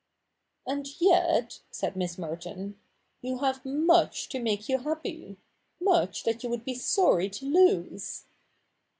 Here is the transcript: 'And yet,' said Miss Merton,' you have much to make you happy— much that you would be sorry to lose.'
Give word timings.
'And 0.65 0.99
yet,' 0.99 1.59
said 1.69 1.95
Miss 1.95 2.17
Merton,' 2.17 2.79
you 3.21 3.37
have 3.37 3.63
much 3.63 4.29
to 4.29 4.39
make 4.39 4.67
you 4.67 4.79
happy— 4.79 5.37
much 5.79 6.23
that 6.23 6.41
you 6.41 6.49
would 6.49 6.65
be 6.65 6.73
sorry 6.73 7.29
to 7.29 7.45
lose.' 7.45 8.23